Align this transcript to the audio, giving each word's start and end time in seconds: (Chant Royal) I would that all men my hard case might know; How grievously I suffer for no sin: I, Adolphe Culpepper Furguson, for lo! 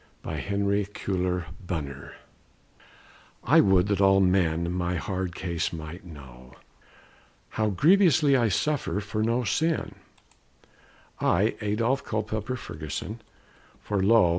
(Chant 0.23 0.65
Royal) 0.65 1.43
I 3.43 3.59
would 3.61 3.85
that 3.87 4.01
all 4.01 4.19
men 4.19 4.71
my 4.71 4.95
hard 4.95 5.35
case 5.35 5.71
might 5.71 6.03
know; 6.03 6.55
How 7.49 7.69
grievously 7.69 8.35
I 8.35 8.49
suffer 8.49 8.99
for 8.99 9.21
no 9.21 9.43
sin: 9.43 9.93
I, 11.19 11.55
Adolphe 11.61 12.03
Culpepper 12.03 12.55
Furguson, 12.55 13.19
for 13.79 14.01
lo! 14.01 14.29